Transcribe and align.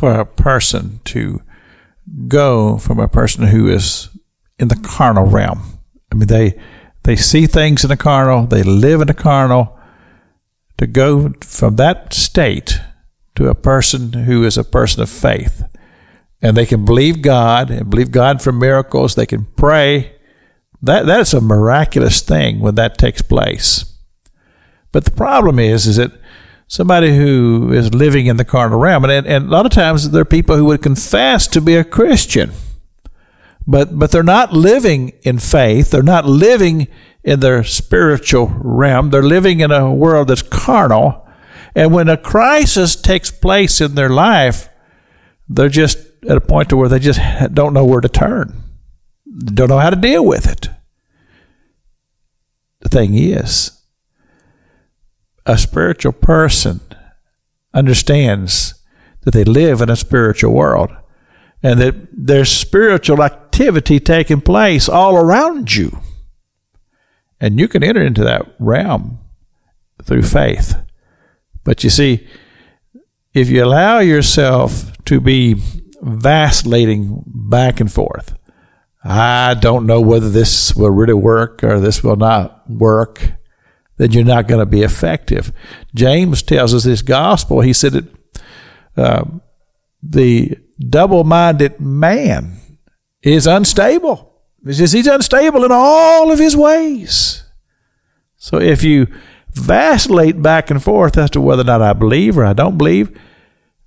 for 0.00 0.18
a 0.18 0.24
person 0.24 0.98
to 1.04 1.42
go 2.26 2.78
from 2.78 2.98
a 2.98 3.06
person 3.06 3.48
who 3.48 3.68
is 3.68 4.08
in 4.58 4.68
the 4.68 4.76
carnal 4.82 5.26
realm. 5.26 5.78
I 6.10 6.14
mean, 6.14 6.26
they 6.26 6.58
they 7.02 7.16
see 7.16 7.46
things 7.46 7.84
in 7.84 7.90
the 7.90 7.98
carnal, 7.98 8.46
they 8.46 8.62
live 8.62 9.02
in 9.02 9.08
the 9.08 9.14
carnal. 9.14 9.76
To 10.78 10.86
go 10.86 11.34
from 11.42 11.76
that 11.76 12.14
state 12.14 12.80
to 13.34 13.48
a 13.48 13.54
person 13.54 14.14
who 14.14 14.42
is 14.44 14.56
a 14.56 14.64
person 14.64 15.02
of 15.02 15.10
faith, 15.10 15.62
and 16.40 16.56
they 16.56 16.64
can 16.64 16.86
believe 16.86 17.20
God 17.20 17.70
and 17.70 17.90
believe 17.90 18.10
God 18.10 18.40
for 18.40 18.52
miracles. 18.52 19.14
They 19.14 19.26
can 19.26 19.44
pray. 19.56 20.16
That 20.80 21.04
that's 21.04 21.34
a 21.34 21.42
miraculous 21.42 22.22
thing 22.22 22.60
when 22.60 22.76
that 22.76 22.96
takes 22.96 23.20
place. 23.20 23.84
But 24.92 25.04
the 25.04 25.10
problem 25.10 25.58
is, 25.58 25.86
is 25.86 25.96
that 25.96 26.12
somebody 26.70 27.16
who 27.16 27.72
is 27.72 27.92
living 27.92 28.26
in 28.26 28.36
the 28.36 28.44
carnal 28.44 28.78
realm, 28.78 29.04
and, 29.04 29.26
and 29.26 29.46
a 29.46 29.50
lot 29.50 29.66
of 29.66 29.72
times 29.72 30.10
there 30.10 30.22
are 30.22 30.24
people 30.24 30.56
who 30.56 30.64
would 30.66 30.80
confess 30.80 31.48
to 31.48 31.60
be 31.60 31.74
a 31.74 31.82
Christian, 31.82 32.52
but 33.66 33.98
but 33.98 34.12
they're 34.12 34.22
not 34.22 34.52
living 34.52 35.12
in 35.22 35.38
faith. 35.38 35.90
They're 35.90 36.02
not 36.02 36.24
living 36.26 36.86
in 37.24 37.40
their 37.40 37.64
spiritual 37.64 38.46
realm. 38.56 39.10
They're 39.10 39.22
living 39.22 39.58
in 39.60 39.72
a 39.72 39.92
world 39.92 40.28
that's 40.28 40.42
carnal. 40.42 41.26
And 41.74 41.92
when 41.92 42.08
a 42.08 42.16
crisis 42.16 42.94
takes 42.96 43.30
place 43.30 43.80
in 43.80 43.96
their 43.96 44.08
life, 44.08 44.68
they're 45.48 45.68
just 45.68 45.98
at 46.28 46.36
a 46.36 46.40
point 46.40 46.68
to 46.68 46.76
where 46.76 46.88
they 46.88 47.00
just 47.00 47.20
don't 47.52 47.74
know 47.74 47.84
where 47.84 48.00
to 48.00 48.08
turn, 48.08 48.62
don't 49.44 49.68
know 49.68 49.78
how 49.78 49.90
to 49.90 49.96
deal 49.96 50.24
with 50.24 50.48
it. 50.48 50.68
The 52.80 52.88
thing 52.88 53.14
is, 53.14 53.79
a 55.46 55.58
spiritual 55.58 56.12
person 56.12 56.80
understands 57.72 58.74
that 59.22 59.32
they 59.32 59.44
live 59.44 59.80
in 59.80 59.90
a 59.90 59.96
spiritual 59.96 60.52
world 60.52 60.90
and 61.62 61.80
that 61.80 61.94
there's 62.12 62.50
spiritual 62.50 63.22
activity 63.22 64.00
taking 64.00 64.40
place 64.40 64.88
all 64.88 65.16
around 65.16 65.74
you. 65.74 65.98
And 67.40 67.58
you 67.58 67.68
can 67.68 67.82
enter 67.82 68.02
into 68.02 68.24
that 68.24 68.54
realm 68.58 69.18
through 70.02 70.22
faith. 70.22 70.76
But 71.64 71.84
you 71.84 71.90
see, 71.90 72.26
if 73.34 73.48
you 73.48 73.64
allow 73.64 74.00
yourself 74.00 74.92
to 75.04 75.20
be 75.20 75.56
vacillating 76.00 77.22
back 77.26 77.80
and 77.80 77.92
forth, 77.92 78.34
I 79.02 79.54
don't 79.54 79.86
know 79.86 80.00
whether 80.00 80.28
this 80.28 80.74
will 80.74 80.90
really 80.90 81.14
work 81.14 81.64
or 81.64 81.80
this 81.80 82.02
will 82.02 82.16
not 82.16 82.68
work, 82.68 83.32
then 84.00 84.12
you're 84.12 84.24
not 84.24 84.48
going 84.48 84.60
to 84.60 84.66
be 84.66 84.82
effective. 84.82 85.52
James 85.94 86.42
tells 86.42 86.72
us 86.72 86.84
this 86.84 87.02
gospel. 87.02 87.60
He 87.60 87.74
said 87.74 87.92
that 87.92 88.06
uh, 88.96 89.24
the 90.02 90.56
double 90.78 91.22
minded 91.22 91.78
man 91.78 92.56
is 93.20 93.46
unstable. 93.46 94.40
He 94.64 94.72
says 94.72 94.92
he's 94.92 95.06
unstable 95.06 95.66
in 95.66 95.70
all 95.70 96.32
of 96.32 96.38
his 96.38 96.56
ways. 96.56 97.44
So 98.38 98.58
if 98.58 98.82
you 98.82 99.06
vacillate 99.52 100.40
back 100.40 100.70
and 100.70 100.82
forth 100.82 101.18
as 101.18 101.28
to 101.32 101.40
whether 101.42 101.60
or 101.60 101.64
not 101.64 101.82
I 101.82 101.92
believe 101.92 102.38
or 102.38 102.46
I 102.46 102.54
don't 102.54 102.78
believe, 102.78 103.14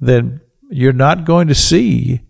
then 0.00 0.40
you're 0.70 0.94
not 0.94 1.26
going 1.26 1.48
to 1.48 1.54
see 1.54 2.22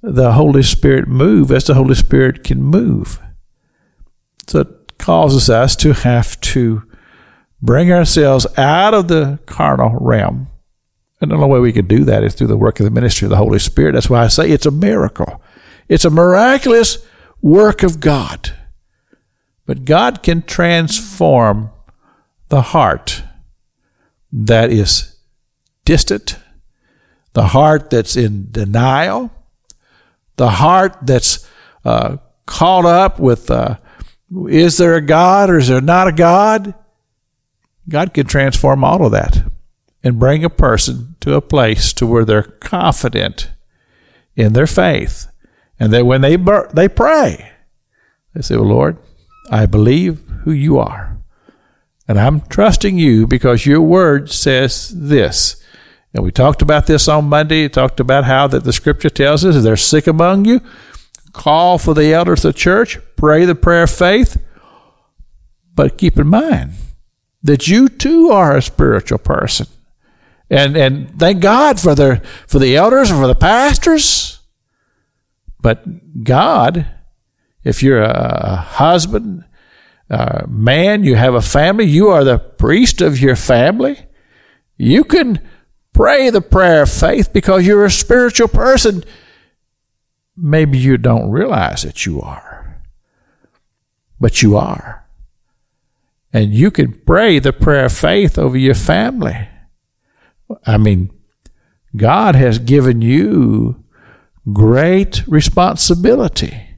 the 0.00 0.34
Holy 0.34 0.62
Spirit 0.62 1.08
move 1.08 1.50
as 1.50 1.64
the 1.64 1.74
Holy 1.74 1.96
Spirit 1.96 2.44
can 2.44 2.62
move. 2.62 3.20
So 4.46 4.60
it 4.60 4.98
causes 4.98 5.50
us 5.50 5.74
to 5.76 5.92
have 5.92 6.40
to 6.42 6.84
bring 7.60 7.92
ourselves 7.92 8.46
out 8.56 8.94
of 8.94 9.08
the 9.08 9.38
carnal 9.46 9.96
realm. 10.00 10.48
And 11.20 11.30
the 11.30 11.36
only 11.36 11.48
way 11.48 11.60
we 11.60 11.72
can 11.72 11.86
do 11.86 12.04
that 12.04 12.22
is 12.22 12.34
through 12.34 12.48
the 12.48 12.56
work 12.56 12.78
of 12.78 12.84
the 12.84 12.90
ministry 12.90 13.26
of 13.26 13.30
the 13.30 13.36
Holy 13.36 13.58
Spirit. 13.58 13.92
That's 13.92 14.10
why 14.10 14.24
I 14.24 14.28
say 14.28 14.50
it's 14.50 14.66
a 14.66 14.70
miracle. 14.70 15.42
It's 15.88 16.04
a 16.04 16.10
miraculous 16.10 16.98
work 17.40 17.82
of 17.82 18.00
God. 18.00 18.52
But 19.64 19.84
God 19.84 20.22
can 20.22 20.42
transform 20.42 21.70
the 22.48 22.62
heart 22.62 23.22
that 24.32 24.70
is 24.70 25.16
distant, 25.84 26.38
the 27.32 27.48
heart 27.48 27.90
that's 27.90 28.16
in 28.16 28.50
denial, 28.50 29.30
the 30.36 30.50
heart 30.50 30.98
that's 31.02 31.48
uh, 31.84 32.18
caught 32.44 32.84
up 32.84 33.18
with 33.18 33.50
uh, 33.50 33.78
is 34.48 34.76
there 34.76 34.94
a 34.94 35.00
God 35.00 35.50
or 35.50 35.58
is 35.58 35.68
there 35.68 35.80
not 35.80 36.08
a 36.08 36.12
God? 36.12 36.74
God 37.88 38.14
can 38.14 38.26
transform 38.26 38.82
all 38.82 39.04
of 39.04 39.12
that 39.12 39.44
and 40.02 40.18
bring 40.18 40.44
a 40.44 40.50
person 40.50 41.16
to 41.20 41.34
a 41.34 41.40
place 41.40 41.92
to 41.94 42.06
where 42.06 42.24
they're 42.24 42.42
confident 42.42 43.50
in 44.34 44.52
their 44.52 44.66
faith, 44.66 45.26
and 45.78 45.92
that 45.92 46.06
when 46.06 46.20
they 46.20 46.36
they 46.74 46.88
pray, 46.88 47.52
they 48.34 48.42
say, 48.42 48.56
"Well, 48.56 48.68
Lord, 48.68 48.98
I 49.50 49.66
believe 49.66 50.22
who 50.44 50.52
you 50.52 50.78
are, 50.78 51.16
and 52.06 52.18
I'm 52.18 52.40
trusting 52.42 52.98
you 52.98 53.26
because 53.26 53.66
your 53.66 53.80
word 53.80 54.30
says 54.30 54.92
this." 54.94 55.56
And 56.12 56.24
we 56.24 56.30
talked 56.30 56.62
about 56.62 56.86
this 56.86 57.08
on 57.08 57.28
Monday. 57.28 57.62
We 57.62 57.68
Talked 57.68 58.00
about 58.00 58.24
how 58.24 58.46
that 58.46 58.64
the 58.64 58.72
Scripture 58.72 59.10
tells 59.10 59.44
us, 59.44 59.56
"If 59.56 59.62
they're 59.62 59.76
sick 59.76 60.06
among 60.06 60.44
you, 60.44 60.60
call 61.32 61.78
for 61.78 61.94
the 61.94 62.12
elders 62.12 62.44
of 62.44 62.54
the 62.54 62.58
church, 62.58 62.98
pray 63.16 63.44
the 63.44 63.54
prayer 63.54 63.84
of 63.84 63.90
faith." 63.90 64.38
But 65.74 65.98
keep 65.98 66.18
in 66.18 66.28
mind 66.28 66.72
that 67.46 67.68
you 67.68 67.88
too 67.88 68.30
are 68.30 68.56
a 68.56 68.62
spiritual 68.62 69.18
person. 69.18 69.66
And 70.50 70.76
and 70.76 71.18
thank 71.18 71.40
God 71.40 71.80
for 71.80 71.94
the 71.94 72.22
for 72.46 72.58
the 72.58 72.76
elders 72.76 73.10
and 73.10 73.18
for 73.20 73.26
the 73.26 73.34
pastors. 73.34 74.40
But 75.60 76.22
God, 76.22 76.86
if 77.64 77.82
you're 77.82 78.02
a 78.02 78.56
husband, 78.56 79.44
a 80.08 80.46
man, 80.46 81.02
you 81.02 81.16
have 81.16 81.34
a 81.34 81.42
family, 81.42 81.86
you 81.86 82.08
are 82.08 82.22
the 82.22 82.38
priest 82.38 83.00
of 83.00 83.18
your 83.18 83.34
family. 83.34 84.06
You 84.76 85.02
can 85.02 85.40
pray 85.92 86.30
the 86.30 86.42
prayer 86.42 86.82
of 86.82 86.90
faith 86.92 87.32
because 87.32 87.66
you're 87.66 87.86
a 87.86 87.90
spiritual 87.90 88.48
person. 88.48 89.02
Maybe 90.36 90.78
you 90.78 90.98
don't 90.98 91.30
realize 91.30 91.82
that 91.82 92.06
you 92.06 92.20
are, 92.20 92.82
but 94.20 94.42
you 94.42 94.56
are. 94.56 95.05
And 96.36 96.52
you 96.52 96.70
can 96.70 96.92
pray 96.92 97.38
the 97.38 97.50
prayer 97.50 97.86
of 97.86 97.94
faith 97.94 98.38
over 98.38 98.58
your 98.58 98.74
family. 98.74 99.48
I 100.66 100.76
mean, 100.76 101.10
God 101.96 102.34
has 102.34 102.58
given 102.58 103.00
you 103.00 103.82
great 104.52 105.26
responsibility. 105.26 106.76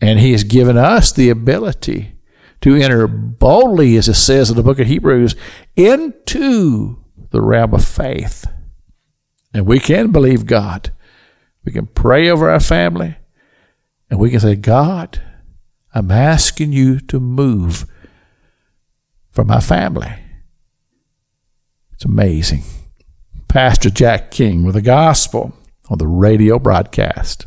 And 0.00 0.18
He 0.18 0.32
has 0.32 0.42
given 0.42 0.76
us 0.76 1.12
the 1.12 1.30
ability 1.30 2.16
to 2.62 2.74
enter 2.74 3.06
boldly, 3.06 3.96
as 3.96 4.08
it 4.08 4.14
says 4.14 4.50
in 4.50 4.56
the 4.56 4.64
book 4.64 4.80
of 4.80 4.88
Hebrews, 4.88 5.36
into 5.76 7.04
the 7.30 7.40
realm 7.40 7.72
of 7.72 7.84
faith. 7.84 8.48
And 9.54 9.64
we 9.64 9.78
can 9.78 10.10
believe 10.10 10.44
God. 10.46 10.90
We 11.64 11.70
can 11.70 11.86
pray 11.86 12.28
over 12.28 12.50
our 12.50 12.58
family. 12.58 13.14
And 14.10 14.18
we 14.18 14.28
can 14.28 14.40
say, 14.40 14.56
God, 14.56 15.22
I'm 15.94 16.10
asking 16.10 16.72
you 16.72 16.98
to 16.98 17.20
move 17.20 17.86
for 19.30 19.44
my 19.44 19.60
family. 19.60 20.12
It's 21.94 22.04
amazing. 22.04 22.62
Pastor 23.48 23.90
Jack 23.90 24.30
King 24.30 24.64
with 24.64 24.74
the 24.74 24.82
gospel 24.82 25.52
on 25.88 25.98
the 25.98 26.06
radio 26.06 26.58
broadcast. 26.58 27.46